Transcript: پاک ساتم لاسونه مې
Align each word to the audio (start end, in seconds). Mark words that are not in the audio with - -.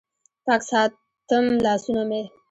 پاک 0.45 0.61
ساتم 0.69 1.45
لاسونه 1.65 2.01
مې 2.09 2.21